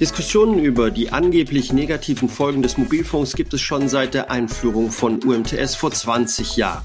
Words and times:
Diskussionen 0.00 0.60
über 0.60 0.92
die 0.92 1.10
angeblich 1.10 1.72
negativen 1.72 2.28
Folgen 2.28 2.62
des 2.62 2.78
Mobilfunks 2.78 3.34
gibt 3.34 3.52
es 3.52 3.60
schon 3.60 3.88
seit 3.88 4.14
der 4.14 4.30
Einführung 4.30 4.92
von 4.92 5.20
UMTS 5.24 5.74
vor 5.74 5.90
20 5.90 6.56
Jahren. 6.56 6.84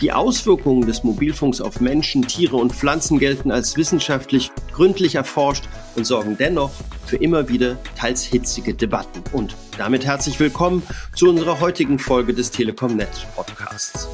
Die 0.00 0.12
Auswirkungen 0.12 0.86
des 0.86 1.02
Mobilfunks 1.02 1.60
auf 1.60 1.80
Menschen, 1.80 2.28
Tiere 2.28 2.56
und 2.56 2.72
Pflanzen 2.72 3.18
gelten 3.18 3.50
als 3.50 3.76
wissenschaftlich 3.76 4.52
gründlich 4.72 5.16
erforscht 5.16 5.64
und 5.96 6.06
sorgen 6.06 6.36
dennoch 6.38 6.70
für 7.04 7.16
immer 7.16 7.48
wieder 7.48 7.76
teils 7.96 8.22
hitzige 8.22 8.72
Debatten. 8.72 9.24
Und 9.32 9.56
damit 9.76 10.04
herzlich 10.04 10.38
willkommen 10.38 10.84
zu 11.16 11.28
unserer 11.28 11.58
heutigen 11.58 11.98
Folge 11.98 12.34
des 12.34 12.52
Telekom 12.52 12.94
Netz 12.94 13.26
Podcasts. 13.34 14.08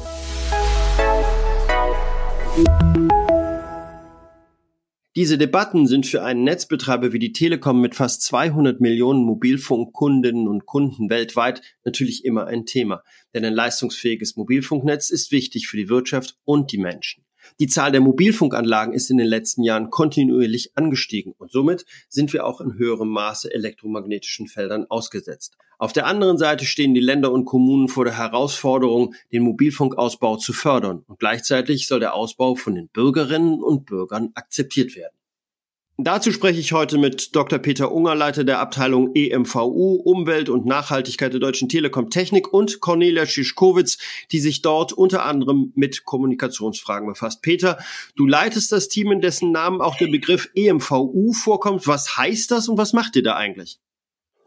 Diese 5.17 5.37
Debatten 5.37 5.87
sind 5.87 6.05
für 6.05 6.23
einen 6.23 6.45
Netzbetreiber 6.45 7.11
wie 7.11 7.19
die 7.19 7.33
Telekom 7.33 7.81
mit 7.81 7.95
fast 7.95 8.21
200 8.21 8.79
Millionen 8.79 9.25
Mobilfunkkundinnen 9.25 10.47
und 10.47 10.65
Kunden 10.65 11.09
weltweit 11.09 11.61
natürlich 11.83 12.23
immer 12.23 12.47
ein 12.47 12.65
Thema. 12.65 13.03
Denn 13.33 13.43
ein 13.43 13.53
leistungsfähiges 13.53 14.37
Mobilfunknetz 14.37 15.09
ist 15.09 15.33
wichtig 15.33 15.67
für 15.67 15.75
die 15.75 15.89
Wirtschaft 15.89 16.37
und 16.45 16.71
die 16.71 16.77
Menschen. 16.77 17.25
Die 17.61 17.67
Zahl 17.67 17.91
der 17.91 18.01
Mobilfunkanlagen 18.01 18.91
ist 18.91 19.11
in 19.11 19.19
den 19.19 19.27
letzten 19.27 19.61
Jahren 19.61 19.91
kontinuierlich 19.91 20.71
angestiegen 20.73 21.35
und 21.37 21.51
somit 21.51 21.85
sind 22.09 22.33
wir 22.33 22.43
auch 22.47 22.59
in 22.59 22.73
höherem 22.73 23.09
Maße 23.09 23.53
elektromagnetischen 23.53 24.47
Feldern 24.47 24.87
ausgesetzt. 24.89 25.57
Auf 25.77 25.93
der 25.93 26.07
anderen 26.07 26.39
Seite 26.39 26.65
stehen 26.65 26.95
die 26.95 26.99
Länder 26.99 27.31
und 27.31 27.45
Kommunen 27.45 27.87
vor 27.87 28.03
der 28.03 28.17
Herausforderung, 28.17 29.13
den 29.31 29.43
Mobilfunkausbau 29.43 30.37
zu 30.37 30.53
fördern 30.53 31.03
und 31.07 31.19
gleichzeitig 31.19 31.85
soll 31.85 31.99
der 31.99 32.15
Ausbau 32.15 32.55
von 32.55 32.73
den 32.73 32.87
Bürgerinnen 32.87 33.61
und 33.61 33.85
Bürgern 33.85 34.31
akzeptiert 34.33 34.95
werden. 34.95 35.13
Dazu 36.03 36.31
spreche 36.31 36.59
ich 36.59 36.71
heute 36.71 36.97
mit 36.97 37.35
Dr. 37.35 37.59
Peter 37.59 37.91
Unger, 37.91 38.15
Leiter 38.15 38.43
der 38.43 38.57
Abteilung 38.57 39.13
EMVU, 39.13 40.01
Umwelt 40.03 40.49
und 40.49 40.65
Nachhaltigkeit 40.65 41.31
der 41.31 41.39
Deutschen 41.39 41.69
Telekom 41.69 42.09
Technik 42.09 42.51
und 42.51 42.79
Cornelia 42.79 43.27
Schischkowitz, 43.27 43.99
die 44.31 44.39
sich 44.39 44.63
dort 44.63 44.93
unter 44.93 45.25
anderem 45.27 45.71
mit 45.75 46.03
Kommunikationsfragen 46.03 47.07
befasst. 47.07 47.43
Peter, 47.43 47.77
du 48.15 48.25
leitest 48.25 48.71
das 48.71 48.87
Team, 48.87 49.11
in 49.11 49.21
dessen 49.21 49.51
Namen 49.51 49.79
auch 49.79 49.95
der 49.95 50.07
Begriff 50.07 50.49
EMVU 50.55 51.33
vorkommt. 51.33 51.85
Was 51.85 52.17
heißt 52.17 52.49
das 52.49 52.67
und 52.67 52.79
was 52.79 52.93
macht 52.93 53.15
ihr 53.15 53.23
da 53.23 53.35
eigentlich? 53.35 53.77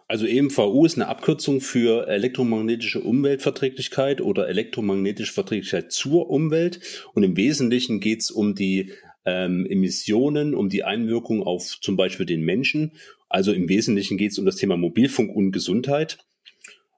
Also 0.08 0.26
EMVU 0.26 0.84
ist 0.84 0.96
eine 0.96 1.06
Abkürzung 1.06 1.60
für 1.60 2.08
elektromagnetische 2.08 3.00
Umweltverträglichkeit 3.00 4.20
oder 4.20 4.48
elektromagnetische 4.48 5.32
Verträglichkeit 5.32 5.92
zur 5.92 6.30
Umwelt. 6.30 6.80
Und 7.14 7.22
im 7.22 7.36
Wesentlichen 7.36 8.00
geht 8.00 8.22
es 8.22 8.32
um 8.32 8.56
die 8.56 8.92
ähm, 9.24 9.66
Emissionen, 9.66 10.54
um 10.54 10.68
die 10.68 10.84
Einwirkung 10.84 11.42
auf 11.42 11.78
zum 11.80 11.96
Beispiel 11.96 12.26
den 12.26 12.42
Menschen. 12.42 12.92
Also 13.28 13.52
im 13.52 13.68
Wesentlichen 13.68 14.18
geht 14.18 14.32
es 14.32 14.38
um 14.38 14.44
das 14.44 14.56
Thema 14.56 14.76
Mobilfunk 14.76 15.34
und 15.34 15.52
Gesundheit. 15.52 16.18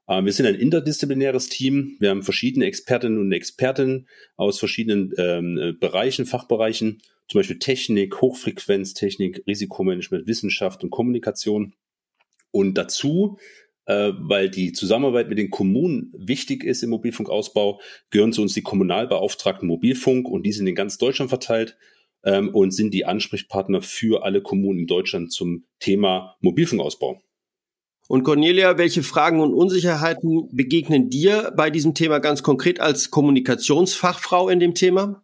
Äh, 0.07 0.23
wir 0.23 0.33
sind 0.33 0.45
ein 0.45 0.55
interdisziplinäres 0.55 1.49
Team. 1.49 1.95
Wir 1.99 2.09
haben 2.09 2.23
verschiedene 2.23 2.65
Expertinnen 2.65 3.19
und 3.19 3.31
Experten 3.31 4.07
aus 4.35 4.59
verschiedenen 4.59 5.13
ähm, 5.17 5.57
äh, 5.57 5.71
Bereichen, 5.73 6.25
Fachbereichen, 6.25 7.01
zum 7.27 7.39
Beispiel 7.39 7.59
Technik, 7.59 8.21
Hochfrequenztechnik, 8.21 9.43
Risikomanagement, 9.47 10.27
Wissenschaft 10.27 10.83
und 10.83 10.89
Kommunikation. 10.89 11.73
Und 12.51 12.77
dazu 12.77 13.37
äh, 13.87 14.11
weil 14.17 14.49
die 14.49 14.73
Zusammenarbeit 14.73 15.29
mit 15.29 15.37
den 15.37 15.49
Kommunen 15.49 16.13
wichtig 16.13 16.65
ist 16.65 16.83
im 16.83 16.89
Mobilfunkausbau, 16.89 17.79
gehören 18.09 18.33
zu 18.33 18.41
uns 18.41 18.53
die 18.53 18.61
Kommunalbeauftragten 18.61 19.65
Mobilfunk 19.65 20.27
und 20.27 20.43
die 20.43 20.51
sind 20.51 20.67
in 20.67 20.75
ganz 20.75 20.97
Deutschland 20.97 21.29
verteilt 21.29 21.77
ähm, 22.27 22.49
und 22.49 22.71
sind 22.71 22.93
die 22.93 23.05
Ansprechpartner 23.05 23.81
für 23.81 24.23
alle 24.23 24.41
Kommunen 24.41 24.79
in 24.79 24.87
Deutschland 24.87 25.31
zum 25.31 25.63
Thema 25.79 26.35
Mobilfunkausbau. 26.41 27.21
Und 28.09 28.23
Cornelia, 28.23 28.77
welche 28.77 29.01
Fragen 29.01 29.39
und 29.39 29.53
Unsicherheiten 29.53 30.49
begegnen 30.51 31.09
dir 31.09 31.53
bei 31.55 31.69
diesem 31.69 31.93
Thema 31.93 32.19
ganz 32.19 32.43
konkret 32.43 32.79
als 32.79 33.11
Kommunikationsfachfrau 33.11 34.49
in 34.49 34.59
dem 34.59 34.75
Thema? 34.75 35.23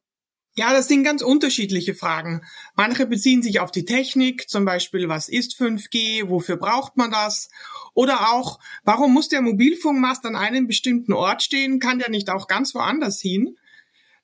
Ja, 0.55 0.71
das 0.71 0.87
sind 0.87 1.03
ganz 1.03 1.21
unterschiedliche 1.21 1.95
Fragen. 1.95 2.41
Manche 2.75 3.05
beziehen 3.07 3.41
sich 3.41 3.59
auf 3.59 3.71
die 3.71 3.85
Technik, 3.85 4.49
zum 4.49 4.65
Beispiel, 4.65 5.09
was 5.09 5.27
ist 5.27 5.55
5G, 5.59 6.29
wofür 6.29 6.57
braucht 6.57 6.95
man 6.95 7.11
das? 7.11 7.49
Oder 7.93 8.33
auch, 8.33 8.59
warum 8.83 9.13
muss 9.13 9.29
der 9.29 9.41
Mobilfunkmast 9.41 10.25
an 10.25 10.35
einem 10.35 10.67
bestimmten 10.67 11.13
Ort 11.13 11.41
stehen? 11.41 11.79
Kann 11.79 11.99
der 11.99 12.09
nicht 12.09 12.29
auch 12.29 12.47
ganz 12.47 12.75
woanders 12.75 13.19
hin? 13.19 13.57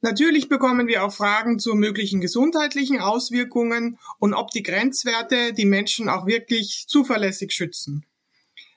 Natürlich 0.02 0.48
bekommen 0.48 0.88
wir 0.88 1.04
auch 1.04 1.12
Fragen 1.12 1.60
zu 1.60 1.76
möglichen 1.76 2.22
gesundheitlichen 2.22 3.02
Auswirkungen 3.02 4.00
und 4.18 4.34
ob 4.34 4.50
die 4.52 4.64
Grenzwerte 4.64 5.54
die 5.54 5.66
Menschen 5.66 6.08
auch 6.08 6.26
wirklich 6.26 6.86
zuverlässig 6.88 7.52
schützen. 7.52 8.06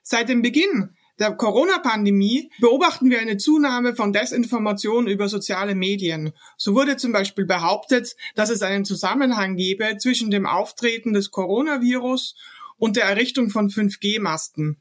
Seit 0.03 0.29
dem 0.29 0.43
Beginn 0.43 0.97
der 1.21 1.31
Corona-Pandemie 1.33 2.51
beobachten 2.59 3.09
wir 3.09 3.21
eine 3.21 3.37
Zunahme 3.37 3.95
von 3.95 4.13
Desinformation 4.13 5.07
über 5.07 5.29
soziale 5.29 5.77
Medien. 5.77 6.33
So 6.57 6.75
wurde 6.75 6.97
zum 6.97 7.13
Beispiel 7.13 7.45
behauptet, 7.45 8.17
dass 8.35 8.51
es 8.51 8.63
einen 8.63 8.85
Zusammenhang 8.85 9.55
gebe 9.55 9.99
zwischen 9.99 10.33
dem 10.33 10.47
Auftreten 10.47 11.13
des 11.13 11.31
Coronavirus 11.31 12.35
und 12.79 12.97
der 12.97 13.05
Errichtung 13.05 13.51
von 13.51 13.69
5G-Masten. 13.69 14.81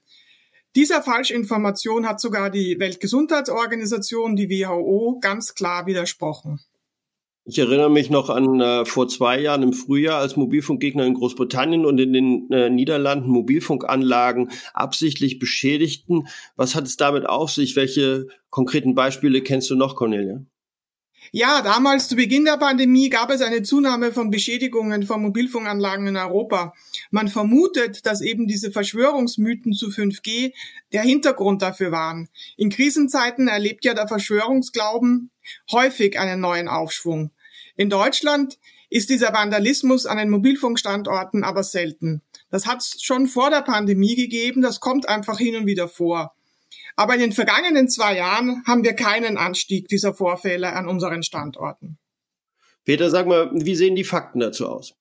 Dieser 0.76 1.02
Falschinformation 1.02 2.08
hat 2.08 2.22
sogar 2.22 2.50
die 2.50 2.80
Weltgesundheitsorganisation, 2.80 4.38
die 4.38 4.50
WHO, 4.50 5.20
ganz 5.20 5.54
klar 5.54 5.86
widersprochen. 5.86 6.62
Ich 7.44 7.58
erinnere 7.58 7.90
mich 7.90 8.10
noch 8.10 8.30
an 8.30 8.62
äh, 8.62 8.86
vor 8.86 9.08
zwei 9.08 9.40
Jahren 9.40 9.64
im 9.64 9.74
Frühjahr, 9.74 10.20
als 10.20 10.38
Mobilfunkgegner 10.38 11.06
in 11.06 11.16
Großbritannien 11.16 11.86
und 11.86 12.00
in 12.00 12.14
den 12.14 12.52
äh, 12.52 12.70
Niederlanden 12.70 13.30
Mobilfunkanlagen 13.30 14.52
absichtlich 14.74 15.40
beschädigten. 15.40 16.28
Was 16.56 16.76
hat 16.76 16.86
es 16.86 16.98
damit 16.98 17.28
auf 17.28 17.50
sich? 17.52 17.76
Welche 17.76 18.28
konkreten 18.50 18.96
Beispiele 18.96 19.42
kennst 19.42 19.70
du 19.72 19.76
noch, 19.76 19.96
Cornelia? 19.96 20.46
Ja, 21.30 21.62
damals 21.62 22.08
zu 22.08 22.16
Beginn 22.16 22.46
der 22.46 22.58
Pandemie 22.58 23.10
gab 23.10 23.30
es 23.30 23.42
eine 23.42 23.62
Zunahme 23.62 24.12
von 24.12 24.32
Beschädigungen 24.32 25.04
von 25.04 25.22
Mobilfunkanlagen 25.22 26.08
in 26.08 26.18
Europa. 26.18 26.74
Man 27.12 27.28
vermutet, 27.28 28.06
dass 28.06 28.22
eben 28.22 28.48
diese 28.48 28.72
Verschwörungsmythen 28.72 29.74
zu 29.74 29.90
5G 29.90 30.52
der 30.92 31.04
Hintergrund 31.04 31.62
dafür 31.62 31.92
waren. 31.92 32.28
In 32.58 32.70
Krisenzeiten 32.70 33.48
erlebt 33.48 33.86
ja 33.86 33.94
der 33.94 34.08
Verschwörungsglauben 34.08 35.30
häufig 35.72 36.18
einen 36.20 36.42
neuen 36.42 36.68
Aufschwung. 36.68 37.32
In 37.78 37.90
Deutschland 37.90 38.58
ist 38.90 39.10
dieser 39.10 39.32
Vandalismus 39.32 40.06
an 40.06 40.18
den 40.18 40.30
Mobilfunkstandorten 40.30 41.44
aber 41.44 41.64
selten. 41.64 42.22
Das 42.50 42.66
hat 42.66 42.80
es 42.80 43.02
schon 43.02 43.28
vor 43.28 43.50
der 43.50 43.62
Pandemie 43.62 44.16
gegeben, 44.16 44.62
das 44.62 44.82
kommt 44.82 45.08
einfach 45.08 45.38
hin 45.38 45.56
und 45.56 45.66
wieder 45.66 45.88
vor. 45.88 46.36
Aber 46.96 47.14
in 47.14 47.20
den 47.20 47.32
vergangenen 47.32 47.90
zwei 47.90 48.16
Jahren 48.16 48.64
haben 48.66 48.84
wir 48.84 48.94
keinen 48.94 49.38
Anstieg 49.38 49.88
dieser 49.88 50.14
Vorfälle 50.14 50.74
an 50.74 50.88
unseren 50.88 51.24
Standorten. 51.24 51.98
Peter, 52.86 53.10
sag 53.10 53.28
mal, 53.28 53.52
wie 53.54 53.76
sehen 53.76 53.96
die 53.96 54.04
Fakten 54.04 54.40
dazu 54.40 54.68
aus? 54.68 54.96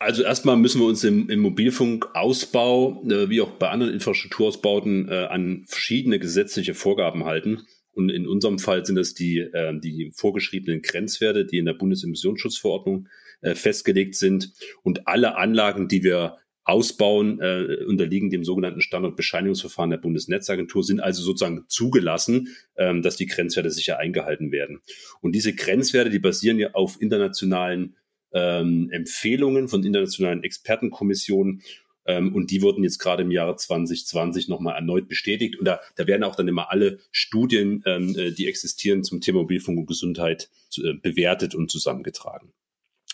Also 0.00 0.22
erstmal 0.22 0.56
müssen 0.56 0.80
wir 0.80 0.86
uns 0.86 1.02
im, 1.02 1.28
im 1.28 1.40
Mobilfunkausbau, 1.40 3.02
äh, 3.04 3.28
wie 3.30 3.40
auch 3.40 3.50
bei 3.50 3.68
anderen 3.68 3.92
Infrastrukturausbauten, 3.92 5.08
äh, 5.08 5.24
an 5.24 5.64
verschiedene 5.66 6.20
gesetzliche 6.20 6.74
Vorgaben 6.74 7.24
halten. 7.24 7.62
Und 7.92 8.10
in 8.10 8.28
unserem 8.28 8.60
Fall 8.60 8.86
sind 8.86 8.94
das 8.94 9.14
die, 9.14 9.38
äh, 9.38 9.78
die 9.80 10.12
vorgeschriebenen 10.14 10.82
Grenzwerte, 10.82 11.44
die 11.44 11.58
in 11.58 11.64
der 11.64 11.74
Bundesemissionsschutzverordnung 11.74 13.08
äh, 13.40 13.56
festgelegt 13.56 14.14
sind. 14.14 14.52
Und 14.84 15.08
alle 15.08 15.36
Anlagen, 15.36 15.88
die 15.88 16.04
wir 16.04 16.36
ausbauen, 16.68 17.40
äh, 17.40 17.84
unterliegen 17.86 18.28
dem 18.28 18.44
sogenannten 18.44 18.82
Standardbescheinigungsverfahren 18.82 19.90
der 19.90 19.96
Bundesnetzagentur, 19.96 20.84
sind 20.84 21.00
also 21.00 21.22
sozusagen 21.22 21.64
zugelassen, 21.66 22.48
ähm, 22.76 23.00
dass 23.00 23.16
die 23.16 23.26
Grenzwerte 23.26 23.70
sicher 23.70 23.98
eingehalten 23.98 24.52
werden. 24.52 24.80
Und 25.22 25.32
diese 25.34 25.54
Grenzwerte, 25.54 26.10
die 26.10 26.18
basieren 26.18 26.58
ja 26.58 26.74
auf 26.74 27.00
internationalen 27.00 27.96
ähm, 28.32 28.90
Empfehlungen 28.92 29.68
von 29.68 29.82
internationalen 29.82 30.44
Expertenkommissionen. 30.44 31.62
Ähm, 32.04 32.34
und 32.34 32.50
die 32.50 32.60
wurden 32.60 32.84
jetzt 32.84 32.98
gerade 32.98 33.22
im 33.22 33.30
Jahre 33.30 33.56
2020 33.56 34.48
nochmal 34.48 34.74
erneut 34.74 35.08
bestätigt. 35.08 35.58
Und 35.58 35.64
da, 35.64 35.80
da 35.96 36.06
werden 36.06 36.24
auch 36.24 36.36
dann 36.36 36.48
immer 36.48 36.70
alle 36.70 36.98
Studien, 37.10 37.82
ähm, 37.86 38.14
äh, 38.14 38.30
die 38.30 38.46
existieren 38.46 39.04
zum 39.04 39.22
Thema 39.22 39.40
Mobilfunk 39.40 39.78
und 39.78 39.86
Gesundheit, 39.86 40.50
äh, 40.76 40.92
bewertet 40.92 41.54
und 41.54 41.70
zusammengetragen. 41.70 42.52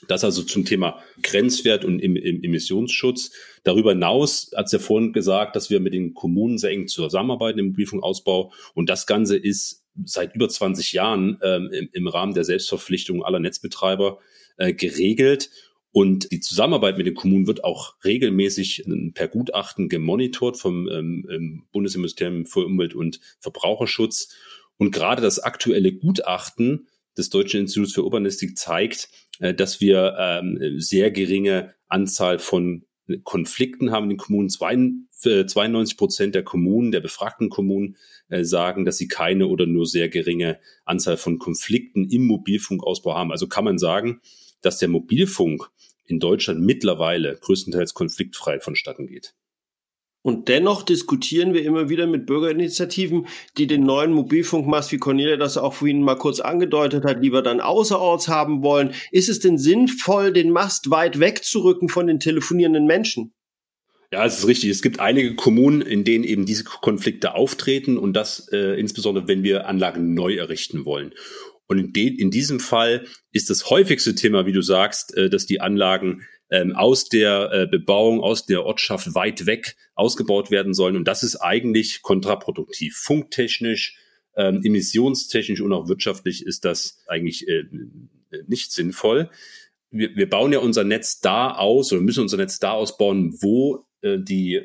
Das 0.09 0.25
also 0.25 0.43
zum 0.43 0.65
Thema 0.65 1.03
Grenzwert 1.23 1.85
und 1.85 2.01
im, 2.01 2.17
im 2.17 2.43
Emissionsschutz. 2.43 3.33
Darüber 3.63 3.93
hinaus 3.93 4.51
hat 4.57 4.67
es 4.67 4.73
ja 4.73 4.79
vorhin 4.79 5.13
gesagt, 5.13 5.57
dass 5.57 5.71
wir 5.71 5.81
mit 5.81 5.95
den 5.95 6.15
Kommunen 6.15 6.59
sehr 6.59 6.71
eng 6.71 6.89
zusammenarbeiten 6.89 7.59
im 7.59 7.69
Mobilfunkausbau. 7.69 8.53
Und 8.75 8.89
das 8.89 9.07
Ganze 9.07 9.37
ist 9.37 9.85
seit 10.05 10.35
über 10.35 10.49
20 10.49 10.93
Jahren 10.93 11.39
ähm, 11.43 11.71
im, 11.73 11.89
im, 11.93 12.09
Rahmen 12.09 12.35
der 12.35 12.45
Selbstverpflichtung 12.45 13.25
aller 13.25 13.41
Netzbetreiber 13.41 14.19
äh, 14.57 14.73
geregelt. 14.73 15.51
Und 15.93 16.33
die 16.33 16.41
Zusammenarbeit 16.41 16.99
mit 16.99 17.07
den 17.07 17.15
Kommunen 17.15 17.47
wird 17.47 17.63
auch 17.63 17.95
regelmäßig 18.05 18.87
ähm, 18.87 19.13
per 19.15 19.29
Gutachten 19.29 19.89
gemonitort 19.89 20.59
vom 20.59 20.89
ähm, 20.89 21.65
Bundesministerium 21.73 22.47
für 22.47 22.67
Umwelt 22.67 22.95
und 22.95 23.21
Verbraucherschutz. 23.39 24.35
Und 24.77 24.91
gerade 24.91 25.23
das 25.23 25.39
aktuelle 25.39 25.93
Gutachten 25.93 26.89
des 27.17 27.31
Deutschen 27.31 27.61
Instituts 27.61 27.93
für 27.93 28.03
Urbanistik 28.05 28.59
zeigt, 28.59 29.09
äh, 29.41 29.55
dass 29.55 29.81
wir 29.81 30.17
ähm, 30.19 30.81
sehr 30.81 31.11
geringe 31.11 31.75
Anzahl 31.89 32.39
von 32.39 32.85
Konflikten 33.23 33.91
haben 33.91 34.05
in 34.05 34.11
den 34.11 34.19
Kommunen. 34.19 34.49
42 34.49 35.05
92 35.47 35.97
Prozent 35.97 36.35
der 36.35 36.43
Kommunen, 36.43 36.93
der 36.93 37.01
befragten 37.01 37.49
Kommunen, 37.49 37.97
äh, 38.29 38.45
sagen, 38.45 38.85
dass 38.85 38.97
sie 38.97 39.09
keine 39.09 39.47
oder 39.47 39.67
nur 39.67 39.87
sehr 39.87 40.09
geringe 40.09 40.59
Anzahl 40.85 41.17
von 41.17 41.39
Konflikten 41.39 42.09
im 42.09 42.27
Mobilfunkausbau 42.27 43.15
haben. 43.15 43.31
Also 43.31 43.47
kann 43.47 43.65
man 43.65 43.79
sagen, 43.79 44.21
dass 44.61 44.79
der 44.79 44.89
Mobilfunk 44.89 45.71
in 46.07 46.21
Deutschland 46.21 46.61
mittlerweile 46.61 47.37
größtenteils 47.37 47.95
konfliktfrei 47.95 48.61
vonstatten 48.61 49.07
geht. 49.07 49.35
Und 50.27 50.49
dennoch 50.49 50.83
diskutieren 50.83 51.53
wir 51.53 51.63
immer 51.65 51.91
wieder 51.91 52.07
mit 52.07 52.25
Bürgerinitiativen, 52.25 53.27
die 53.59 53.67
den 53.67 53.83
neuen 53.83 54.11
Mobilfunkmast, 54.11 54.91
wie 54.91 54.97
Cornelia 54.97 55.37
das 55.37 55.59
auch 55.59 55.75
vorhin 55.75 56.03
mal 56.03 56.15
kurz 56.15 56.41
angedeutet 56.41 57.05
hat, 57.05 57.21
lieber 57.21 57.43
dann 57.43 57.61
außerorts 57.61 58.29
haben 58.29 58.63
wollen. 58.63 58.95
Ist 59.11 59.29
es 59.29 59.41
denn 59.41 59.59
sinnvoll, 59.59 60.33
den 60.33 60.51
Mast 60.51 60.89
weit 60.91 61.21
wegzurücken 61.21 61.91
von 61.91 62.07
den 62.07 62.21
telefonierenden 62.21 62.87
Menschen? 62.87 63.35
Ja, 64.13 64.25
es 64.25 64.39
ist 64.39 64.47
richtig. 64.47 64.71
Es 64.71 64.81
gibt 64.81 64.99
einige 64.99 65.35
Kommunen, 65.35 65.83
in 65.83 66.05
denen 66.05 66.25
eben 66.25 66.47
diese 66.47 66.65
Konflikte 66.65 67.35
auftreten 67.35 67.99
und 67.99 68.15
das 68.15 68.49
äh, 68.51 68.81
insbesondere, 68.81 69.29
wenn 69.29 69.43
wir 69.43 69.67
Anlagen 69.67 70.15
neu 70.15 70.37
errichten 70.37 70.87
wollen. 70.87 71.13
Und 71.67 71.79
in, 71.79 72.17
in 72.17 72.31
diesem 72.31 72.61
Fall 72.61 73.07
ist 73.31 73.51
das 73.51 73.69
häufigste 73.69 74.15
Thema, 74.15 74.47
wie 74.47 74.53
du 74.53 74.63
sagst, 74.63 75.15
äh, 75.19 75.29
dass 75.29 75.45
die 75.45 75.61
Anlagen 75.61 76.23
ähm, 76.51 76.75
aus 76.75 77.09
der 77.09 77.51
äh, 77.53 77.67
Bebauung, 77.67 78.21
aus 78.21 78.47
der 78.47 78.65
Ortschaft 78.65 79.15
weit 79.15 79.47
weg 79.47 79.77
ausgebaut 79.95 80.51
werden 80.51 80.75
sollen. 80.75 80.97
Und 80.97 81.09
das 81.09 81.23
ist 81.23 81.37
eigentlich 81.37 82.03
kontraproduktiv. 82.03 82.97
Funktechnisch, 82.97 83.97
ähm, 84.37 84.61
emissionstechnisch 84.63 85.61
und 85.61 85.73
auch 85.73 85.89
wirtschaftlich 85.89 86.45
ist 86.45 86.65
das 86.65 87.03
eigentlich 87.07 87.49
äh, 87.49 87.65
nicht 88.47 88.73
sinnvoll. 88.73 89.31
Wir, 89.91 90.15
wir 90.17 90.29
bauen 90.29 90.53
ja 90.53 90.59
unser 90.59 90.85
Netz 90.85 91.21
da 91.21 91.53
aus 91.53 91.93
oder 91.93 92.03
müssen 92.03 92.23
unser 92.23 92.37
Netz 92.37 92.59
da 92.59 92.73
ausbauen, 92.73 93.37
wo 93.41 93.87
äh, 94.03 94.19
die 94.19 94.63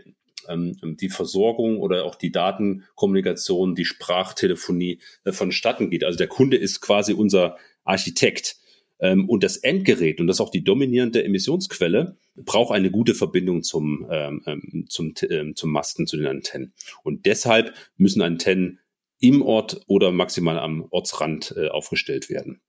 ähm, 0.47 0.75
die 0.81 1.09
Versorgung 1.09 1.79
oder 1.79 2.05
auch 2.05 2.15
die 2.15 2.31
Datenkommunikation, 2.31 3.75
die 3.75 3.85
Sprachtelefonie 3.85 4.99
äh, 5.23 5.31
vonstatten 5.31 5.89
geht. 5.89 6.03
Also 6.03 6.17
der 6.17 6.27
Kunde 6.27 6.57
ist 6.57 6.81
quasi 6.81 7.13
unser 7.13 7.57
Architekt. 7.83 8.57
Ähm, 8.99 9.29
und 9.29 9.43
das 9.43 9.57
Endgerät, 9.57 10.19
und 10.19 10.27
das 10.27 10.37
ist 10.37 10.41
auch 10.41 10.51
die 10.51 10.63
dominierende 10.63 11.23
Emissionsquelle, 11.23 12.17
braucht 12.35 12.73
eine 12.73 12.91
gute 12.91 13.15
Verbindung 13.15 13.63
zum, 13.63 14.07
ähm, 14.11 14.41
ähm 14.45 14.85
zum, 14.89 15.13
ähm, 15.29 15.55
zum 15.55 15.71
Masten, 15.71 16.07
zu 16.07 16.17
den 16.17 16.27
Antennen. 16.27 16.73
Und 17.03 17.25
deshalb 17.25 17.73
müssen 17.97 18.21
Antennen 18.21 18.79
im 19.19 19.41
Ort 19.41 19.81
oder 19.87 20.11
maximal 20.11 20.59
am 20.59 20.85
Ortsrand 20.89 21.53
äh, 21.57 21.69
aufgestellt 21.69 22.29
werden. 22.29 22.61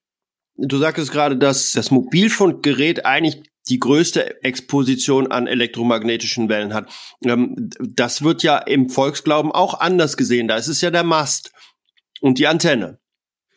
Du 0.56 0.78
sagtest 0.78 1.12
gerade, 1.12 1.36
dass 1.36 1.72
das 1.72 1.90
Mobilfunkgerät 1.90 3.06
eigentlich 3.06 3.42
die 3.68 3.78
größte 3.78 4.42
Exposition 4.42 5.30
an 5.30 5.46
elektromagnetischen 5.46 6.48
Wellen 6.48 6.74
hat. 6.74 6.90
Ähm, 7.24 7.70
das 7.80 8.22
wird 8.22 8.42
ja 8.42 8.58
im 8.58 8.88
Volksglauben 8.88 9.52
auch 9.52 9.80
anders 9.80 10.16
gesehen. 10.16 10.48
Da 10.48 10.56
ist 10.56 10.68
es 10.68 10.80
ja 10.80 10.90
der 10.90 11.04
Mast 11.04 11.52
und 12.20 12.38
die 12.38 12.46
Antenne. 12.46 12.98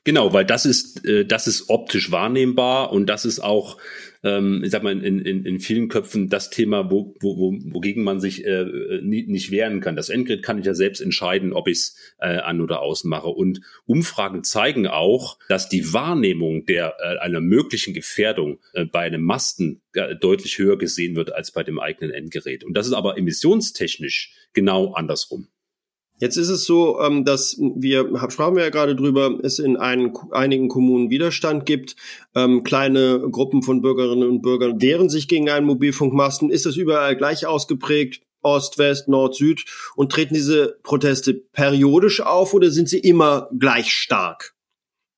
Genau, 0.05 0.33
weil 0.33 0.43
das 0.43 0.65
ist, 0.65 1.05
äh, 1.05 1.25
das 1.25 1.47
ist 1.47 1.69
optisch 1.69 2.11
wahrnehmbar 2.11 2.91
und 2.91 3.07
das 3.07 3.23
ist 3.23 3.39
auch, 3.39 3.77
ähm, 4.21 4.61
ich 4.61 4.71
sag 4.71 4.83
mal, 4.83 4.91
in, 4.91 5.19
in, 5.19 5.45
in 5.45 5.59
vielen 5.61 5.87
Köpfen 5.87 6.27
das 6.27 6.49
Thema, 6.49 6.91
wo, 6.91 7.15
wo, 7.21 7.37
wo, 7.37 7.53
wogegen 7.73 8.03
man 8.03 8.19
sich 8.19 8.45
äh, 8.45 8.65
nie, 9.01 9.25
nicht 9.27 9.49
wehren 9.49 9.79
kann. 9.79 9.95
Das 9.95 10.09
Endgerät 10.09 10.43
kann 10.43 10.57
ich 10.57 10.65
ja 10.65 10.73
selbst 10.73 10.99
entscheiden, 10.99 11.53
ob 11.53 11.69
ich 11.69 11.77
es 11.77 11.95
äh, 12.19 12.37
an 12.37 12.59
oder 12.59 12.81
ausmache. 12.81 13.29
Und 13.29 13.61
Umfragen 13.85 14.43
zeigen 14.43 14.87
auch, 14.87 15.39
dass 15.47 15.69
die 15.69 15.93
Wahrnehmung 15.93 16.65
der 16.65 16.95
äh, 16.99 17.19
einer 17.19 17.39
möglichen 17.39 17.93
Gefährdung 17.93 18.59
äh, 18.73 18.83
bei 18.83 19.01
einem 19.01 19.23
Masten 19.23 19.81
äh, 19.93 20.17
deutlich 20.17 20.57
höher 20.57 20.77
gesehen 20.77 21.15
wird 21.15 21.33
als 21.33 21.51
bei 21.51 21.63
dem 21.63 21.79
eigenen 21.79 22.11
Endgerät. 22.11 22.65
Und 22.65 22.75
das 22.75 22.87
ist 22.87 22.93
aber 22.93 23.17
emissionstechnisch 23.17 24.33
genau 24.51 24.91
andersrum. 24.91 25.47
Jetzt 26.19 26.37
ist 26.37 26.49
es 26.49 26.65
so, 26.65 27.01
ähm, 27.01 27.25
dass 27.25 27.57
wir, 27.59 28.07
sprachen 28.29 28.55
wir 28.55 28.63
ja 28.63 28.69
gerade 28.69 28.95
drüber, 28.95 29.39
es 29.43 29.59
in 29.59 29.77
einigen 29.77 30.67
Kommunen 30.69 31.09
Widerstand 31.09 31.65
gibt, 31.65 31.95
ähm, 32.35 32.63
kleine 32.63 33.27
Gruppen 33.31 33.63
von 33.63 33.81
Bürgerinnen 33.81 34.29
und 34.29 34.41
Bürgern 34.41 34.81
wehren 34.81 35.09
sich 35.09 35.27
gegen 35.27 35.49
einen 35.49 35.65
Mobilfunkmasten. 35.65 36.49
Ist 36.49 36.65
das 36.65 36.77
überall 36.77 37.15
gleich 37.15 37.45
ausgeprägt? 37.45 38.21
Ost, 38.43 38.77
West, 38.77 39.07
Nord, 39.07 39.35
Süd 39.35 39.65
und 39.95 40.11
treten 40.11 40.33
diese 40.33 40.77
Proteste 40.83 41.33
periodisch 41.33 42.21
auf 42.21 42.53
oder 42.53 42.69
sind 42.71 42.89
sie 42.89 42.99
immer 42.99 43.49
gleich 43.57 43.93
stark? 43.93 44.52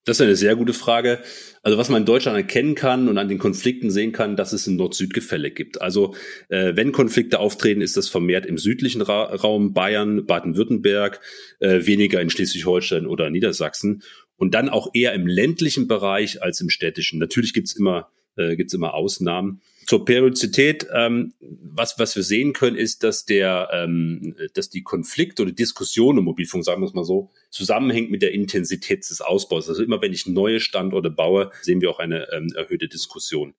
Das 0.06 0.18
ist 0.18 0.22
eine 0.22 0.36
sehr 0.36 0.56
gute 0.56 0.74
Frage. 0.74 1.20
Also 1.64 1.80
was 1.80 1.90
man 1.90 2.04
in 2.04 2.06
Deutschland 2.06 2.38
erkennen 2.38 2.76
kann 2.76 3.10
und 3.10 3.18
an 3.18 3.28
den 3.28 3.40
Konflikten 3.40 3.90
sehen 3.90 4.12
kann, 4.12 4.36
dass 4.36 4.54
es 4.54 4.68
ein 4.68 4.76
Nord-Süd-Gefälle 4.76 5.50
gibt. 5.50 5.82
Also 5.82 6.16
äh, 6.50 6.76
wenn 6.76 6.92
Konflikte 6.92 7.40
auftreten, 7.40 7.82
ist 7.82 7.98
das 7.98 8.08
vermehrt 8.08 8.46
im 8.46 8.60
südlichen 8.60 9.02
Ra 9.02 9.24
Raum 9.24 9.74
Bayern, 9.74 10.28
Baden-Württemberg, 10.28 11.22
äh, 11.60 11.88
weniger 11.88 12.22
in 12.22 12.30
Schleswig-Holstein 12.30 13.08
oder 13.08 13.32
Niedersachsen 13.32 14.04
und 14.38 14.54
dann 14.54 14.70
auch 14.70 14.92
eher 14.94 15.14
im 15.14 15.26
ländlichen 15.26 15.88
Bereich 15.88 16.44
als 16.44 16.62
im 16.62 16.70
städtischen. 16.70 17.18
Natürlich 17.18 17.54
gibt's 17.54 17.74
immer 17.74 18.12
äh, 18.38 18.56
gibt's 18.56 18.74
immer 18.74 18.94
Ausnahmen. 18.94 19.62
Zur 19.86 20.04
Periodizität, 20.04 20.88
ähm, 20.94 21.34
was, 21.40 22.00
was 22.00 22.16
wir 22.16 22.24
sehen 22.24 22.54
können, 22.54 22.76
ist, 22.76 23.04
dass 23.04 23.26
der, 23.26 23.70
ähm, 23.72 24.36
dass 24.56 24.70
die 24.70 24.82
Konflikt 24.82 25.40
oder 25.40 25.52
Diskussion 25.52 26.18
im 26.18 26.24
Mobilfunk, 26.24 26.66
sagen 26.66 26.82
wir 26.82 26.88
es 26.88 26.94
mal 26.94 27.06
so, 27.06 27.30
zusammenhängt 27.52 28.10
mit 28.10 28.24
der 28.24 28.32
Intensität 28.32 29.08
des 29.10 29.22
Ausbaus. 29.22 29.70
Also 29.70 29.84
immer 29.84 30.02
wenn 30.02 30.12
ich 30.12 30.26
neue 30.26 30.60
Standorte 30.60 31.12
baue, 31.12 31.52
sehen 31.62 31.82
wir 31.82 31.92
auch 31.92 32.00
eine 32.00 32.32
ähm, 32.32 32.52
erhöhte 32.56 32.88
Diskussion. 32.88 33.54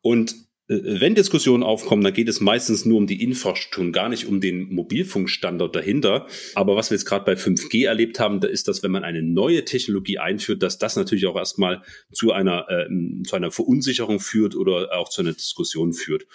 Und 0.00 0.34
wenn 0.66 1.14
Diskussionen 1.14 1.62
aufkommen, 1.62 2.02
dann 2.02 2.14
geht 2.14 2.28
es 2.28 2.40
meistens 2.40 2.86
nur 2.86 2.96
um 2.96 3.06
die 3.06 3.22
Infrastruktur 3.22 3.92
gar 3.92 4.08
nicht 4.08 4.26
um 4.26 4.40
den 4.40 4.72
Mobilfunkstandort 4.72 5.76
dahinter. 5.76 6.26
Aber 6.54 6.74
was 6.74 6.90
wir 6.90 6.96
jetzt 6.96 7.04
gerade 7.04 7.24
bei 7.26 7.34
5G 7.34 7.86
erlebt 7.86 8.18
haben, 8.18 8.40
da 8.40 8.48
ist 8.48 8.66
das, 8.66 8.82
wenn 8.82 8.90
man 8.90 9.04
eine 9.04 9.22
neue 9.22 9.66
Technologie 9.66 10.18
einführt, 10.18 10.62
dass 10.62 10.78
das 10.78 10.96
natürlich 10.96 11.26
auch 11.26 11.36
erstmal 11.36 11.82
zu 12.12 12.32
einer, 12.32 12.66
äh, 12.70 12.86
zu 13.24 13.36
einer 13.36 13.50
Verunsicherung 13.50 14.20
führt 14.20 14.56
oder 14.56 14.98
auch 14.98 15.10
zu 15.10 15.20
einer 15.20 15.34
Diskussion 15.34 15.92
führt. 15.92 16.26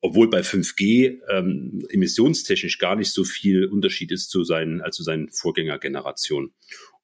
Obwohl 0.00 0.28
bei 0.28 0.40
5G 0.40 1.18
ähm, 1.30 1.86
emissionstechnisch 1.88 2.78
gar 2.78 2.96
nicht 2.96 3.12
so 3.12 3.22
viel 3.22 3.66
Unterschied 3.66 4.10
ist 4.10 4.30
zu 4.30 4.42
seinen, 4.42 4.80
als 4.80 4.96
zu 4.96 5.04
seinen 5.04 5.28
Vorgängergenerationen. 5.30 6.52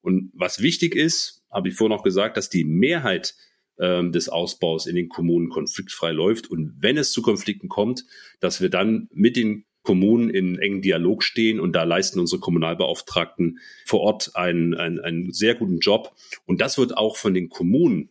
Und 0.01 0.31
was 0.35 0.61
wichtig 0.61 0.97
ist, 0.97 1.45
habe 1.51 1.69
ich 1.69 1.77
vorhin 1.77 1.97
noch 1.97 2.05
gesagt, 2.05 2.37
dass 2.37 2.51
die 2.51 2.65
Mehrheit 2.65 3.35
ähm, 3.79 4.13
des 4.13 4.29
Ausbaus 4.29 4.87
in 4.87 4.97
den 4.97 5.09
Kommunen 5.09 5.49
konfliktfrei 5.49 6.13
läuft. 6.13 6.51
Und 6.51 6.75
wenn 6.79 6.97
es 6.97 7.13
zu 7.13 7.23
Konflikten 7.23 7.69
kommt, 7.69 8.05
dass 8.41 8.61
wir 8.61 8.71
dann 8.71 9.09
mit 9.13 9.37
den 9.37 9.65
Kommunen 9.83 10.31
in 10.31 10.59
engen 10.59 10.81
Dialog 10.81 11.23
stehen 11.23 11.61
und 11.61 11.75
da 11.75 11.85
leisten 11.85 12.19
unsere 12.19 12.41
Kommunalbeauftragten 12.41 13.59
vor 13.85 14.01
Ort 14.01 14.31
einen, 14.35 14.75
einen, 14.75 14.99
einen 14.99 15.33
sehr 15.33 15.55
guten 15.55 15.79
Job. 15.79 16.15
Und 16.47 16.61
das 16.61 16.79
wird 16.79 16.97
auch 16.97 17.17
von 17.17 17.35
den 17.35 17.51
Kommunen, 17.51 18.09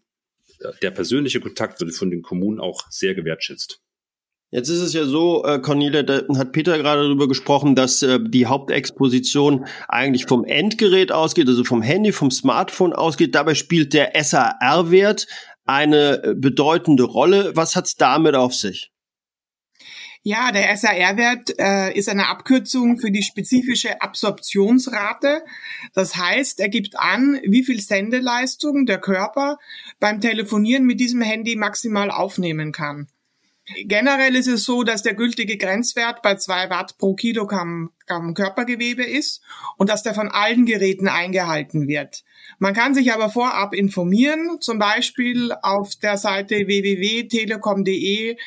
äh, 0.60 0.72
der 0.82 0.91
persönliche 0.91 1.41
Kontakt 1.41 1.82
wird 1.82 1.93
von 1.93 2.12
den 2.12 2.22
Kommunen 2.22 2.60
auch 2.60 2.89
sehr 2.89 3.15
gewertschätzt. 3.15 3.82
Jetzt 4.53 4.70
ist 4.70 4.82
es 4.82 4.93
ja 4.93 5.05
so, 5.05 5.43
äh, 5.46 5.58
Cornelia, 5.58 6.03
da 6.03 6.22
hat 6.38 6.51
Peter 6.51 6.77
gerade 6.77 7.01
darüber 7.01 7.27
gesprochen, 7.27 7.74
dass 7.74 8.03
äh, 8.03 8.20
die 8.22 8.46
Hauptexposition 8.46 9.65
eigentlich 9.88 10.27
vom 10.27 10.46
Endgerät 10.46 11.12
ausgeht, 11.12 11.48
also 11.48 11.63
vom 11.63 11.82
Handy, 11.82 12.12
vom 12.12 12.29
Smartphone 12.29 12.93
ausgeht. 12.93 13.34
Dabei 13.34 13.55
spielt 13.55 13.96
der 13.96 14.12
SAR-Wert 14.24 15.25
eine 15.65 16.24
äh, 16.24 16.34
bedeutende 16.36 17.03
Rolle. 17.03 17.55
Was 17.55 17.75
hat's 17.75 17.96
damit 17.96 18.36
auf 18.36 18.53
sich? 18.53 18.91
Ja, 20.25 20.53
der 20.53 20.75
SAR-Wert 20.77 21.60
äh, 21.60 21.93
ist 21.93 22.08
eine 22.08 22.29
Abkürzung 22.29 22.98
für 22.98 23.12
die 23.12 23.24
spezifische 23.24 24.01
Absorptionsrate. 24.01 25.43
Das 25.93 26.15
heißt, 26.15 26.62
er 26.62 26.70
gibt 26.70 26.98
an, 26.98 27.41
wie 27.46 27.65
viel 27.65 27.82
Sendeleistung 27.82 28.86
der 28.86 29.00
Körper 29.00 29.58
beim 30.00 30.22
Telefonieren 30.22 30.86
mit 30.86 31.01
diesem 31.01 31.22
Handy 31.22 31.58
maximal 31.58 32.10
aufnehmen 32.10 32.72
kann. 32.72 33.10
Generell 33.86 34.36
ist 34.36 34.48
es 34.48 34.63
so, 34.63 34.84
dass 34.84 35.03
der 35.03 35.13
gültige 35.13 35.58
Grenzwert 35.58 36.22
bei 36.22 36.36
zwei 36.36 36.70
Watt 36.70 36.98
pro 36.98 37.15
Kilogramm 37.15 37.92
Körpergewebe 38.06 39.03
ist 39.03 39.42
und 39.77 39.89
dass 39.89 40.03
der 40.03 40.13
von 40.13 40.30
allen 40.30 40.65
Geräten 40.65 41.08
eingehalten 41.08 41.88
wird. 41.88 42.24
Man 42.60 42.74
kann 42.74 42.94
sich 42.94 43.13
aber 43.13 43.30
vorab 43.30 43.74
informieren, 43.74 44.58
zum 44.60 44.80
Beispiel 44.80 45.53
auf 45.62 45.96
der 45.96 46.18
Seite 46.18 46.68
www.telekom.de 46.68 48.38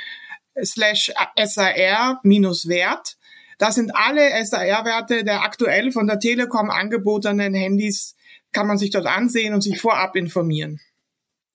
slash 0.63 1.13
SAR-Wert. 1.37 3.17
Da 3.59 3.73
sind 3.73 3.91
alle 3.95 4.45
SAR-Werte 4.45 5.25
der 5.25 5.43
aktuell 5.43 5.91
von 5.93 6.07
der 6.07 6.21
Telekom 6.21 6.71
angebotenen 6.71 7.55
Handys, 7.55 8.15
kann 8.53 8.67
man 8.67 8.79
sich 8.79 8.91
dort 8.91 9.07
ansehen 9.07 9.55
und 9.55 9.63
sich 9.63 9.81
vorab 9.81 10.17
informieren. 10.17 10.81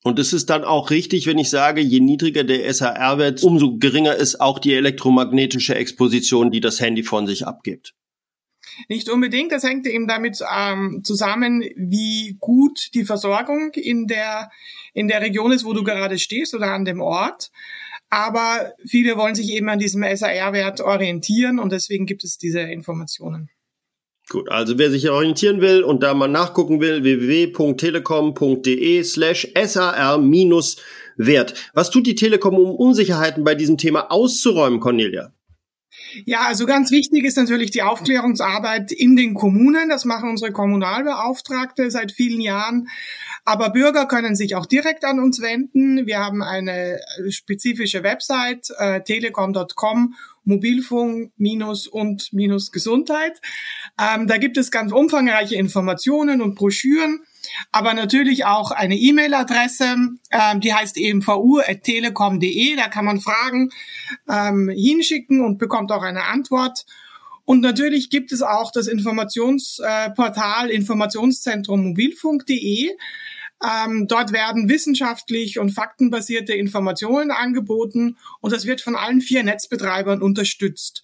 Und 0.04 0.18
es 0.18 0.34
ist 0.34 0.50
dann 0.50 0.64
auch 0.64 0.90
richtig, 0.90 1.28
wenn 1.28 1.38
ich 1.38 1.50
sage, 1.50 1.82
je 1.82 2.00
niedriger 2.00 2.44
der 2.44 2.74
SAR-Wert, 2.74 3.44
umso 3.44 3.78
geringer 3.78 4.16
ist 4.16 4.42
auch 4.42 4.58
die 4.58 4.74
elektromagnetische 4.74 5.76
Exposition, 5.76 6.50
die 6.50 6.60
das 6.60 6.80
Handy 6.80 7.04
von 7.04 7.28
sich 7.28 7.46
abgibt. 7.46 7.94
Nicht 8.88 9.10
unbedingt, 9.10 9.52
das 9.52 9.64
hängt 9.64 9.86
eben 9.86 10.08
damit 10.08 10.42
ähm, 10.52 11.02
zusammen, 11.04 11.62
wie 11.76 12.38
gut 12.40 12.90
die 12.94 13.06
Versorgung 13.06 13.74
in 13.74 14.08
der, 14.08 14.50
in 14.94 15.08
der 15.08 15.22
Region 15.22 15.52
ist, 15.52 15.66
wo 15.66 15.74
du 15.74 15.84
gerade 15.84 16.18
stehst 16.18 16.56
oder 16.56 16.72
an 16.74 16.86
dem 16.86 17.02
Ort. 17.02 17.52
Aber 18.10 18.74
viele 18.86 19.18
wollen 19.18 19.36
sich 19.36 19.52
eben 19.52 19.70
an 19.70 19.80
diesem 19.80 20.04
SAR-Wert 20.04 20.82
orientieren 20.82 21.60
und 21.60 21.72
deswegen 21.72 22.06
gibt 22.06 22.24
es 22.24 22.38
diese 22.38 22.62
Informationen. 22.62 23.50
Gut, 24.32 24.50
also 24.50 24.78
wer 24.78 24.90
sich 24.90 25.10
orientieren 25.10 25.60
will 25.60 25.84
und 25.84 26.04
da 26.04 26.14
mal 26.14 26.30
nachgucken 26.30 26.80
will, 26.80 27.04
www.telekom.de 27.04 29.04
slash 29.04 29.52
SAR-Wert. 29.62 31.54
Was 31.74 31.90
tut 31.90 32.08
die 32.08 32.16
Telekom, 32.16 32.56
um 32.56 32.74
Unsicherheiten 32.74 33.44
bei 33.44 33.56
diesem 33.56 33.78
Thema 33.78 34.10
auszuräumen, 34.10 34.80
Cornelia? 34.80 35.34
Ja, 36.26 36.46
also 36.48 36.66
ganz 36.66 36.92
wichtig 36.92 37.26
ist 37.26 37.36
natürlich 37.36 37.72
die 37.72 37.82
Aufklärungsarbeit 37.82 38.94
in 38.94 39.18
den 39.18 39.34
Kommunen. 39.34 39.90
Das 39.90 40.06
machen 40.06 40.30
unsere 40.30 40.54
Kommunalbeauftragte 40.54 41.92
seit 41.92 42.14
vielen 42.14 42.40
Jahren. 42.40 42.88
Aber 43.44 43.72
Bürger 43.72 44.06
können 44.06 44.36
sich 44.36 44.56
auch 44.56 44.66
direkt 44.66 45.04
an 45.04 45.20
uns 45.20 45.42
wenden. 45.42 46.06
Wir 46.06 46.20
haben 46.20 46.44
eine 46.44 47.00
spezifische 47.30 48.04
Website, 48.04 48.70
äh, 48.78 49.02
telekom.com, 49.02 50.16
Mobilfunk 50.44 51.32
minus 51.38 51.88
und 51.88 52.32
minus 52.34 52.72
Gesundheit. 52.72 53.42
Ähm, 54.00 54.28
da 54.28 54.38
gibt 54.38 54.58
es 54.58 54.72
ganz 54.72 54.92
umfangreiche 54.92 55.56
Informationen 55.56 56.42
und 56.42 56.56
Broschüren, 56.56 57.22
aber 57.72 57.94
natürlich 57.94 58.46
auch 58.46 58.72
eine 58.72 58.96
E-Mail-Adresse, 58.96 59.96
ähm, 60.32 60.62
die 60.62 60.74
heißt 60.74 60.98
eben 60.98 61.26
vu.telekom.de. 61.26 62.76
Da 62.76 62.88
kann 62.90 63.06
man 63.06 63.22
Fragen 63.22 63.70
ähm, 64.30 64.70
hinschicken 64.70 65.44
und 65.44 65.58
bekommt 65.58 65.92
auch 65.92 66.04
eine 66.04 66.26
Antwort. 66.26 66.86
Und 67.46 67.62
natürlich 67.62 68.10
gibt 68.10 68.32
es 68.32 68.42
auch 68.42 68.72
das 68.72 68.88
Informationsportal 68.88 70.70
Informationszentrum 70.70 71.84
mobilfunk.de. 71.84 72.92
Ähm, 73.64 74.08
dort 74.08 74.32
werden 74.32 74.70
wissenschaftlich 74.70 75.60
und 75.60 75.72
faktenbasierte 75.72 76.54
Informationen 76.54 77.32
angeboten 77.32 78.18
und 78.40 78.52
das 78.52 78.66
wird 78.66 78.82
von 78.82 78.96
allen 78.96 79.22
vier 79.22 79.44
Netzbetreibern 79.44 80.22
unterstützt. 80.22 81.04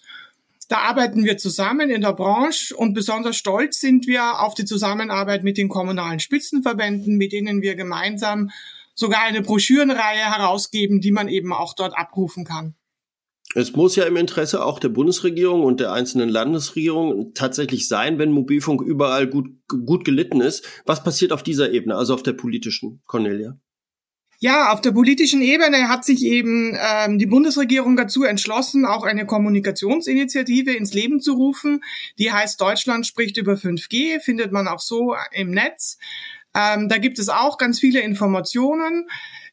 Da 0.68 0.78
arbeiten 0.78 1.24
wir 1.24 1.38
zusammen 1.38 1.88
in 1.88 2.02
der 2.02 2.12
Branche 2.12 2.76
und 2.76 2.92
besonders 2.94 3.36
stolz 3.36 3.80
sind 3.80 4.06
wir 4.06 4.40
auf 4.40 4.54
die 4.54 4.66
Zusammenarbeit 4.66 5.42
mit 5.42 5.56
den 5.56 5.68
kommunalen 5.68 6.20
Spitzenverbänden, 6.20 7.16
mit 7.16 7.32
denen 7.32 7.62
wir 7.62 7.74
gemeinsam 7.74 8.50
sogar 8.94 9.22
eine 9.22 9.40
Broschürenreihe 9.40 10.24
herausgeben, 10.24 11.00
die 11.00 11.12
man 11.12 11.28
eben 11.28 11.52
auch 11.52 11.74
dort 11.74 11.96
abrufen 11.96 12.44
kann. 12.44 12.74
Es 13.54 13.74
muss 13.74 13.96
ja 13.96 14.04
im 14.04 14.16
Interesse 14.16 14.62
auch 14.64 14.78
der 14.78 14.90
Bundesregierung 14.90 15.64
und 15.64 15.80
der 15.80 15.92
einzelnen 15.92 16.28
Landesregierung 16.28 17.32
tatsächlich 17.34 17.88
sein, 17.88 18.18
wenn 18.18 18.30
Mobilfunk 18.30 18.82
überall 18.82 19.26
gut, 19.26 19.48
gut 19.68 20.04
gelitten 20.04 20.40
ist. 20.40 20.66
Was 20.84 21.02
passiert 21.02 21.32
auf 21.32 21.42
dieser 21.42 21.72
Ebene, 21.72 21.96
also 21.96 22.12
auf 22.14 22.22
der 22.22 22.34
politischen, 22.34 23.00
Cornelia? 23.06 23.58
Ja, 24.40 24.72
auf 24.72 24.80
der 24.80 24.92
politischen 24.92 25.42
Ebene 25.42 25.88
hat 25.88 26.04
sich 26.04 26.22
eben 26.22 26.76
ähm, 26.78 27.18
die 27.18 27.26
Bundesregierung 27.26 27.96
dazu 27.96 28.22
entschlossen, 28.22 28.84
auch 28.86 29.02
eine 29.02 29.26
Kommunikationsinitiative 29.26 30.72
ins 30.74 30.94
Leben 30.94 31.20
zu 31.20 31.32
rufen. 31.32 31.82
Die 32.18 32.30
heißt 32.30 32.60
Deutschland 32.60 33.04
spricht 33.04 33.36
über 33.36 33.54
5G, 33.54 34.20
findet 34.20 34.52
man 34.52 34.68
auch 34.68 34.78
so 34.78 35.16
im 35.32 35.50
Netz. 35.50 35.98
Ähm, 36.54 36.88
da 36.88 36.98
gibt 36.98 37.18
es 37.18 37.28
auch 37.28 37.58
ganz 37.58 37.80
viele 37.80 38.00
Informationen 38.00 39.08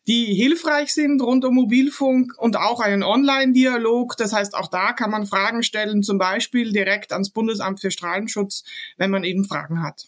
die 0.08 0.34
hilfreich 0.36 0.94
sind 0.94 1.22
rund 1.22 1.46
um 1.46 1.56
Mobilfunk 1.56 2.34
und 2.38 2.58
auch 2.58 2.80
einen 2.80 3.04
Online-Dialog. 3.04 4.18
Das 4.18 4.34
heißt, 4.34 4.54
auch 4.54 4.70
da 4.70 4.94
kann 4.94 5.10
man 5.10 5.26
Fragen 5.26 5.64
stellen, 5.64 6.04
zum 6.04 6.18
Beispiel 6.18 6.72
direkt 6.72 7.12
ans 7.12 7.32
Bundesamt 7.32 7.80
für 7.80 7.92
Strahlenschutz, 7.92 8.64
wenn 8.98 9.12
man 9.12 9.24
eben 9.24 9.46
Fragen 9.46 9.82
hat. 9.82 10.08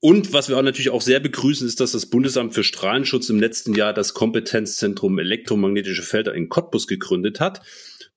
Und 0.00 0.34
was 0.34 0.50
wir 0.50 0.58
auch 0.58 0.62
natürlich 0.62 0.90
auch 0.90 1.00
sehr 1.00 1.18
begrüßen, 1.18 1.66
ist, 1.66 1.80
dass 1.80 1.92
das 1.92 2.06
Bundesamt 2.06 2.52
für 2.52 2.62
Strahlenschutz 2.62 3.30
im 3.30 3.40
letzten 3.40 3.74
Jahr 3.74 3.94
das 3.94 4.12
Kompetenzzentrum 4.12 5.18
elektromagnetische 5.18 6.02
Felder 6.02 6.34
in 6.34 6.50
Cottbus 6.50 6.86
gegründet 6.86 7.40
hat. 7.40 7.62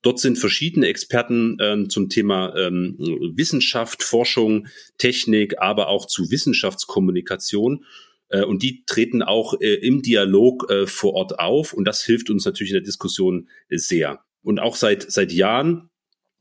Dort 0.02 0.20
sind 0.20 0.38
verschiedene 0.38 0.88
Experten 0.88 1.58
ähm, 1.62 1.90
zum 1.90 2.10
Thema 2.10 2.54
ähm, 2.58 2.98
Wissenschaft, 3.36 4.04
Forschung, 4.04 4.68
Technik, 4.98 5.60
aber 5.60 5.88
auch 5.88 6.08
zu 6.08 6.30
Wissenschaftskommunikation 6.30 7.86
und 8.30 8.64
die 8.64 8.84
treten 8.86 9.24
auch 9.24 9.60
äh, 9.60 9.76
im 9.76 10.02
Dialog 10.02 10.70
äh, 10.70 10.88
vor 10.88 11.14
Ort 11.14 11.40
auf 11.40 11.74
und 11.74 11.86
das 11.86 12.04
hilft 12.04 12.30
uns 12.30 12.46
natürlich 12.46 12.72
in 12.72 12.78
der 12.78 12.84
Diskussion 12.84 13.50
sehr. 13.70 14.20
Und 14.42 14.60
auch 14.60 14.76
seit, 14.76 15.12
seit 15.12 15.32
Jahren 15.32 15.90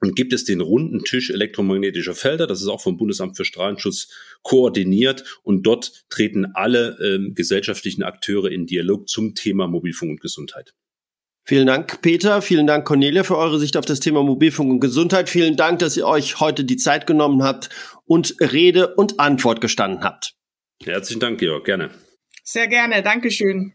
gibt 0.00 0.32
es 0.32 0.44
den 0.44 0.60
runden 0.60 1.04
Tisch 1.04 1.30
elektromagnetischer 1.30 2.14
Felder. 2.14 2.46
Das 2.46 2.60
ist 2.60 2.68
auch 2.68 2.80
vom 2.80 2.96
Bundesamt 2.96 3.36
für 3.36 3.44
Strahlenschutz 3.44 4.08
koordiniert. 4.42 5.40
Und 5.42 5.62
dort 5.62 6.04
treten 6.10 6.46
alle 6.54 6.98
ähm, 7.00 7.34
gesellschaftlichen 7.34 8.02
Akteure 8.02 8.50
in 8.50 8.66
Dialog 8.66 9.08
zum 9.08 9.34
Thema 9.34 9.66
Mobilfunk 9.66 10.10
und 10.10 10.20
Gesundheit. 10.20 10.74
Vielen 11.44 11.66
Dank, 11.66 12.02
Peter. 12.02 12.42
Vielen 12.42 12.66
Dank, 12.66 12.84
Cornelia, 12.84 13.22
für 13.22 13.38
eure 13.38 13.60
Sicht 13.60 13.76
auf 13.76 13.84
das 13.84 14.00
Thema 14.00 14.22
Mobilfunk 14.22 14.70
und 14.70 14.80
Gesundheit. 14.80 15.28
Vielen 15.28 15.56
Dank, 15.56 15.78
dass 15.78 15.96
ihr 15.96 16.06
euch 16.06 16.40
heute 16.40 16.64
die 16.64 16.76
Zeit 16.76 17.06
genommen 17.06 17.42
habt 17.44 17.68
und 18.04 18.34
Rede 18.40 18.94
und 18.96 19.20
Antwort 19.20 19.60
gestanden 19.60 20.02
habt. 20.02 20.35
Herzlichen 20.84 21.20
Dank, 21.20 21.38
Georg. 21.38 21.64
Gerne. 21.64 21.90
Sehr 22.44 22.68
gerne. 22.68 23.02
Dankeschön. 23.02 23.72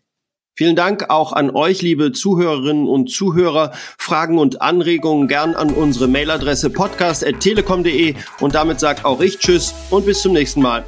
Vielen 0.56 0.76
Dank 0.76 1.10
auch 1.10 1.32
an 1.34 1.50
euch, 1.50 1.82
liebe 1.82 2.12
Zuhörerinnen 2.12 2.88
und 2.88 3.10
Zuhörer. 3.10 3.72
Fragen 3.98 4.38
und 4.38 4.62
Anregungen 4.62 5.28
gern 5.28 5.56
an 5.56 5.72
unsere 5.72 6.08
Mailadresse 6.08 6.70
podcast.telekom.de 6.70 8.16
und 8.42 8.54
damit 8.54 8.80
sagt 8.80 9.06
auch 9.06 9.22
ich 9.22 9.40
Tschüss 9.40 9.74
und 9.90 10.06
bis 10.06 10.22
zum 10.22 10.34
nächsten 10.34 10.62
Mal. 10.62 10.86